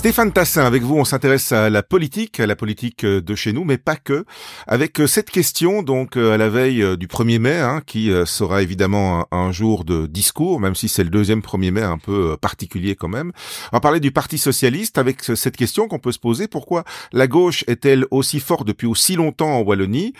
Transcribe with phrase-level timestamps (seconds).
[0.00, 3.52] Stéphane Tassin, avec vous, on s'intéresse à la politique, à la politique euh, de chez
[3.52, 4.24] nous, mais pas que.
[4.66, 8.62] Avec euh, cette question, donc euh, à la veille du 1er mai, hein, qui sera
[8.62, 12.96] évidemment un, jour de discours, même si c'est le deuxième 1er mai un peu particulier
[12.96, 13.32] quand même.
[13.72, 17.26] On va parler du Parti socialiste avec cette question qu'on peut se poser pourquoi la
[17.26, 20.14] gauche est-elle aussi forte depuis aussi longtemps en Wallonie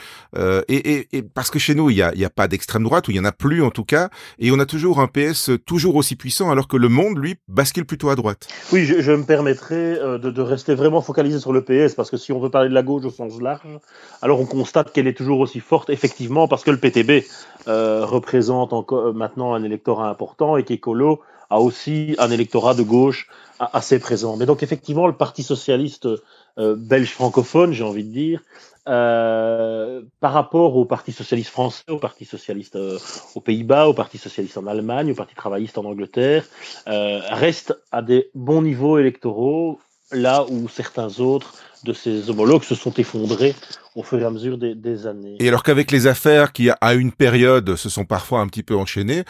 [0.69, 3.21] et, et, parce que chez nous il y a, pas d'extrême droite ou il y
[3.21, 6.51] en a plus en tout cas, et on a toujours un PS toujours aussi puissant
[6.51, 8.49] alors que le monde lui bascule plutôt à droite.
[8.73, 12.17] Oui, je, je me permettrai euh, de, rester vraiment focalisé sur le PS, parce que
[12.17, 13.79] si on veut parler de la gauche au sens large,
[14.23, 17.25] alors on constate qu'elle est toujours aussi forte, effectivement, parce que le PTB
[17.69, 22.83] euh, représente encore euh, maintenant un électorat important et qu'Ecolo a aussi un électorat de
[22.83, 23.29] gauche
[23.59, 24.37] assez présent.
[24.37, 26.09] Mais donc effectivement, le Parti socialiste
[26.57, 28.43] belge francophone, j'ai envie de dire,
[28.89, 32.99] euh, par rapport au Parti socialiste français, au Parti socialiste euh,
[33.35, 36.47] aux Pays-Bas, au Parti socialiste en Allemagne, au Parti travailliste en Angleterre,
[36.89, 39.79] euh, reste à des bons niveaux électoraux,
[40.13, 43.55] là où certains autres de ses homologues se sont effondrés
[43.95, 45.37] au fur et à mesure des, des années.
[45.41, 48.77] Et alors qu'avec les affaires qui, à une période, se sont parfois un petit peu
[48.77, 49.25] enchaînées,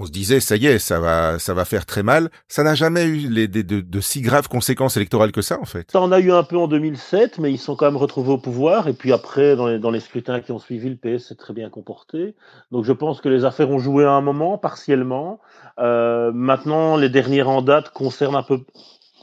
[0.00, 2.30] on se disait ça y est, ça va, ça va faire très mal.
[2.46, 5.90] Ça n'a jamais eu les, de, si graves conséquences électorales que ça, en fait.
[5.90, 8.38] Ça en a eu un peu en 2007, mais ils sont quand même retrouvés au
[8.38, 8.88] pouvoir.
[8.88, 11.52] Et puis après, dans les, dans les scrutins qui ont suivi, le PS s'est très
[11.52, 12.34] bien comporté.
[12.70, 15.40] Donc je pense que les affaires ont joué à un moment, partiellement.
[15.78, 18.60] Euh, maintenant, les dernières en date concernent un peu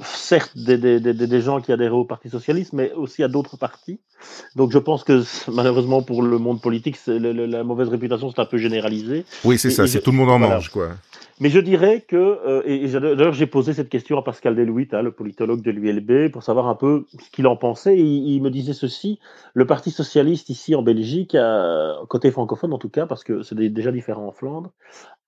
[0.03, 3.57] certes des, des, des, des, gens qui adhèrent au Parti socialiste, mais aussi à d'autres
[3.57, 3.99] partis.
[4.55, 8.57] Donc je pense que malheureusement pour le monde politique, la mauvaise réputation c'est un peu
[8.57, 9.25] généralisé.
[9.43, 10.89] Oui, c'est ça, c'est tout le monde en mange, quoi.
[11.41, 15.01] Mais je dirais que, euh, et, d'ailleurs j'ai posé cette question à Pascal Delouit, hein,
[15.01, 17.97] le politologue de l'ULB, pour savoir un peu ce qu'il en pensait.
[17.97, 19.19] il, me disait ceci,
[19.53, 21.35] le Parti socialiste ici en Belgique,
[22.07, 24.71] côté francophone en tout cas, parce que c'est déjà différent en Flandre,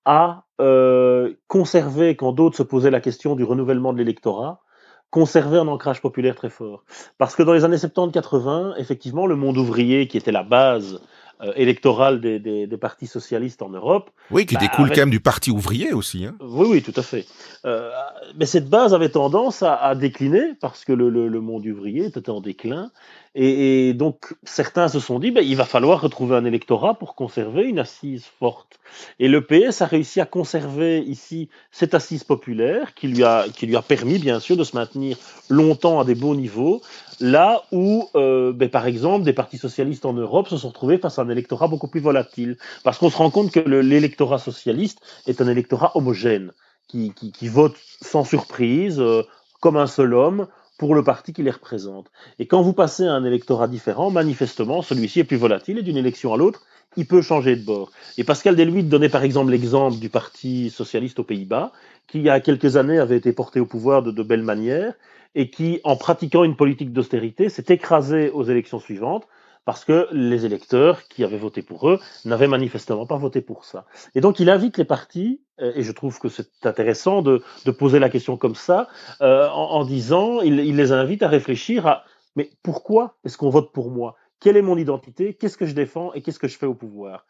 [0.08, 4.62] a euh, conservé, quand d'autres se posaient la question du renouvellement de l'électorat,
[5.10, 6.82] conservé un ancrage populaire très fort.
[7.18, 11.00] Parce que dans les années 70-80, effectivement, le monde ouvrier, qui était la base
[11.42, 14.10] euh, électorale des, des, des, partis socialistes en Europe.
[14.30, 16.24] Oui, qui bah, découle quand même du parti ouvrier aussi.
[16.24, 16.34] Hein.
[16.40, 17.26] Oui, oui, tout à fait.
[17.64, 17.90] Euh,
[18.36, 22.06] mais cette base avait tendance à, à décliner parce que le, le, le, monde ouvrier
[22.06, 22.90] était en déclin.
[23.34, 27.14] Et, et donc certains se sont dit, ben, il va falloir retrouver un électorat pour
[27.14, 28.80] conserver une assise forte.
[29.18, 33.66] Et le PS a réussi à conserver ici cette assise populaire qui lui a, qui
[33.66, 35.16] lui a permis, bien sûr, de se maintenir
[35.48, 36.82] longtemps à des beaux niveaux,
[37.20, 41.18] là où, euh, ben, par exemple, des partis socialistes en Europe se sont retrouvés face
[41.18, 42.56] à un électorat beaucoup plus volatile.
[42.84, 46.52] Parce qu'on se rend compte que l'électorat socialiste est un électorat homogène,
[46.86, 49.22] qui, qui, qui vote sans surprise, euh,
[49.60, 50.46] comme un seul homme,
[50.78, 52.10] pour le parti qui les représente.
[52.38, 55.96] Et quand vous passez à un électorat différent, manifestement, celui-ci est plus volatile et d'une
[55.96, 56.62] élection à l'autre,
[56.96, 57.90] il peut changer de bord.
[58.16, 61.72] Et Pascal Deluit donnait par exemple l'exemple du Parti socialiste aux Pays-Bas,
[62.06, 64.94] qui il y a quelques années avait été porté au pouvoir de, de belle manière
[65.34, 69.26] et qui, en pratiquant une politique d'austérité, s'est écrasé aux élections suivantes
[69.68, 73.84] parce que les électeurs qui avaient voté pour eux n'avaient manifestement pas voté pour ça.
[74.14, 77.42] Et donc il invite les partis, euh, et je trouve que c'est intéressant de,
[77.78, 78.88] poser la question comme ça,
[79.20, 83.50] euh, en, en, disant, il, il les invite à réfléchir à, mais pourquoi est-ce qu'on
[83.50, 84.16] vote pour moi?
[84.40, 85.34] Quelle est mon identité?
[85.34, 86.14] Qu'est-ce que je défends?
[86.14, 87.26] Et qu'est-ce que je fais au pouvoir?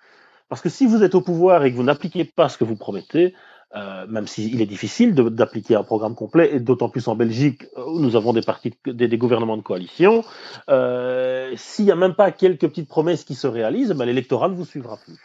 [0.49, 2.77] Parce que si vous êtes au pouvoir et que vous n'appliquez pas ce que vous
[2.77, 3.35] promettez,
[3.77, 8.01] euh, même s'il est difficile d'appliquer un programme complet, et d'autant plus en Belgique où
[8.01, 10.25] nous avons des, partis, des, gouvernements de coalition,
[10.71, 14.55] euh, s'il n'y a même pas quelques petites promesses qui se réalisent, ben, l'électorat ne
[14.55, 15.17] vous suivra plus.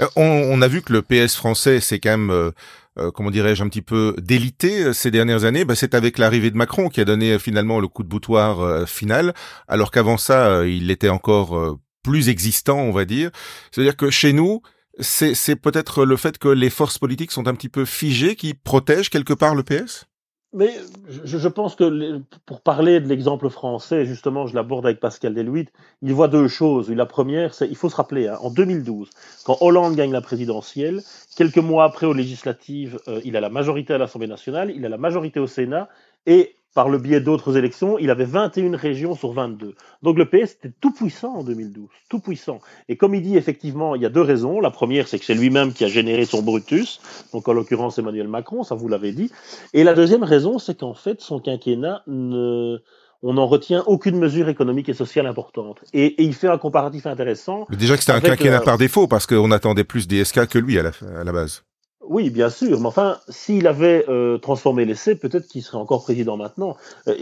[0.00, 2.50] Euh, on, a vu que le PS français, c'est quand même, euh,
[2.98, 5.64] euh, comment dirais-je, un petit peu délité ces dernières années.
[5.64, 9.34] Ben, c'est avec l'arrivée de Macron qui a donné finalement le coup de boutoir final,
[9.68, 13.30] alors qu'avant ça, il était encore plus existant, on va dire.
[13.70, 14.62] C'est-à-dire que chez nous,
[14.98, 19.10] c'est peut-être le fait que les forces politiques sont un petit peu figées qui protègent
[19.10, 20.06] quelque part le PS
[20.52, 20.74] mais
[21.08, 25.68] je, pense que pour parler de l'exemple français, justement, je l'aborde avec Pascal Deluit,
[26.02, 26.90] il voit deux choses.
[26.90, 29.10] La première, c'est il faut se rappeler, hein, en 2012,
[29.44, 31.02] quand Hollande gagne la présidentielle,
[31.36, 34.88] quelques mois après aux législatives, euh, il a la majorité à l'Assemblée nationale, il a
[34.88, 35.88] la majorité au Sénat,
[36.26, 39.74] et par le biais d'autres élections, il avait 21 régions sur 22.
[40.02, 42.60] Donc le PS était tout puissant en 2012, tout puissant.
[42.88, 44.60] Et comme il dit effectivement, il y a deux raisons.
[44.60, 47.00] La première, c'est que c'est lui-même qui a généré son Brutus,
[47.32, 49.32] donc en l'occurrence Emmanuel Macron, ça vous l'avez dit.
[49.74, 52.78] Et la deuxième raison, c'est qu'en fait, son quinquennat ne
[53.22, 55.80] on n'en retient aucune mesure économique et sociale importante.
[55.92, 57.66] Et, et il fait un comparatif intéressant.
[57.68, 60.58] Mais déjà que c'était un quinquennat euh, par défaut, parce qu'on attendait plus DSK que
[60.58, 61.62] lui à la, à la base.
[62.10, 66.36] Oui, bien sûr, mais enfin, s'il avait euh, transformé l'essai, peut-être qu'il serait encore président
[66.36, 66.76] maintenant.
[67.06, 67.14] Euh,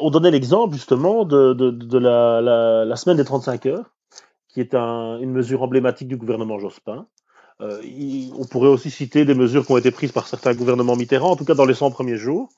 [0.00, 3.90] on donnait l'exemple justement de, la, semaine des 35 heures,
[4.48, 7.06] qui est une mesure emblématique du gouvernement Jospin.
[7.60, 7.82] Euh,
[8.38, 11.36] on pourrait aussi citer des mesures qui ont été prises par certains gouvernements Mitterrand, en
[11.36, 12.48] tout cas dans les 100 premiers jours.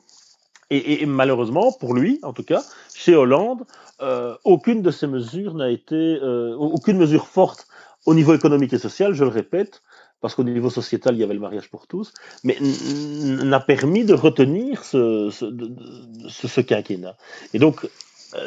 [0.71, 2.63] Et, malheureusement, pour lui, en tout cas,
[2.95, 3.65] chez Hollande,
[4.03, 7.67] euh, aucune de ces mesures n'a été, aucune mesure forte
[8.07, 9.83] au niveau économique et social, je le répète,
[10.21, 12.13] parce qu'au niveau sociétal, il y avait le mariage pour tous,
[12.45, 17.17] mais n'a permis de retenir ce, ce, quinquennat.
[17.53, 17.87] Et donc,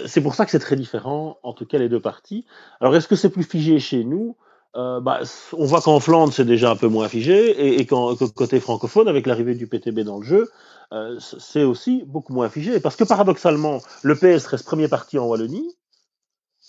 [0.07, 2.45] c'est pour ça que c'est très différent, en tout cas, les deux parties.
[2.79, 4.35] Alors, est-ce que c'est plus figé chez nous?
[4.75, 5.21] Euh, bah,
[5.53, 9.25] on voit qu'en Flandre, c'est déjà un peu moins figé, et, qu'en côté francophone, avec
[9.25, 10.49] l'arrivée du PTB dans le jeu,
[10.93, 12.79] euh, c'est aussi beaucoup moins figé.
[12.79, 15.75] Parce que paradoxalement, le PS reste premier parti en Wallonie,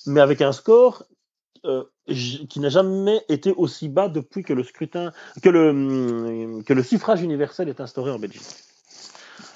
[0.06, 1.04] mais avec un score
[1.66, 5.12] euh, qui n'a jamais été aussi bas depuis que le scrutin,
[5.42, 8.42] que le, hum, que le suffrage universel est instauré en Belgique.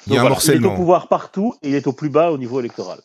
[0.07, 0.69] il, y a un morcellement.
[0.69, 3.01] il est au pouvoir partout et il est au plus bas au niveau électoral.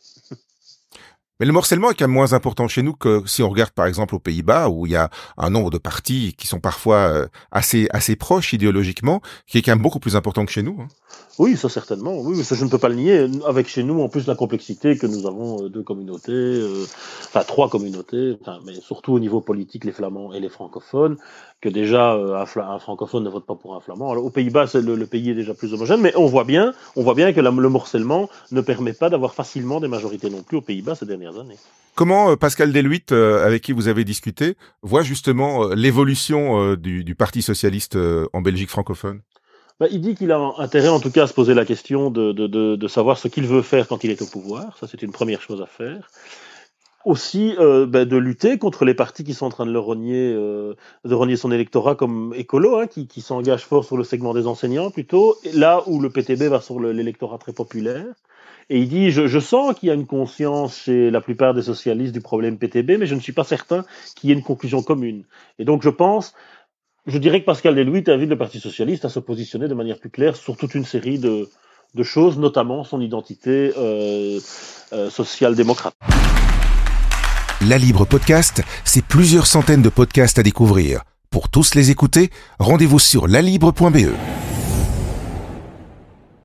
[1.40, 3.86] Mais le morcellement est quand même moins important chez nous que si on regarde par
[3.86, 7.28] exemple aux Pays-Bas où il y a un nombre de partis qui sont parfois euh,
[7.52, 10.78] assez assez proches idéologiquement, qui est quand même beaucoup plus important que chez nous.
[10.82, 10.88] Hein.
[11.38, 12.20] Oui, ça certainement.
[12.20, 13.28] Oui, ça je ne peux pas le nier.
[13.48, 16.84] Avec chez nous, en plus la complexité que nous avons euh, deux communautés, euh,
[17.28, 21.16] enfin trois communautés, mais surtout au niveau politique, les flamands et les francophones,
[21.62, 24.12] que déjà euh, un, francophone ne vote pas pour un flamand.
[24.12, 27.04] Alors, aux Pays-Bas, le, le, pays est déjà plus homogène, mais on voit bien, on
[27.04, 30.62] voit bien que le morcellement ne permet pas d'avoir facilement des majorités non plus aux
[30.62, 31.58] Pays-Bas ces dernières années.
[31.96, 37.98] Comment Pascal Deluit, avec qui vous avez discuté, voit justement l'évolution du, du, Parti socialiste
[38.32, 39.22] en Belgique francophone?
[39.80, 42.34] Bah, il dit qu'il a intérêt en tout cas à se poser la question de,
[42.34, 44.78] de, de, de savoir ce qu'il veut faire quand il est au pouvoir.
[44.78, 46.10] Ça, c'est une première chose à faire.
[47.06, 50.34] Aussi euh, bah, de lutter contre les partis qui sont en train de le renier,
[50.36, 50.74] euh,
[51.06, 54.48] de renier son électorat comme écolo, hein, qui, qui s'engage fort sur le segment des
[54.48, 58.06] enseignants plutôt, là où le PTB va sur l'électorat très populaire.
[58.72, 62.14] Et il dit, je, sens qu'il y a une conscience chez la plupart des socialistes
[62.14, 63.84] du problème PTB, mais je ne suis pas certain
[64.16, 65.24] qu'il y ait une conclusion commune.
[65.58, 66.34] Et donc je pense
[67.08, 70.10] je dirais que Pascal Delouit invite le Parti socialiste à se positionner de manière plus
[70.10, 71.50] claire sur toute une série de,
[71.96, 74.40] de choses, notamment son identité euh,
[74.94, 75.94] euh, social-démocrate.
[77.68, 81.02] La Libre Podcast, c'est plusieurs centaines de podcasts à découvrir.
[81.30, 82.30] Pour tous les écouter,
[82.60, 84.14] rendez-vous sur lalibre.be.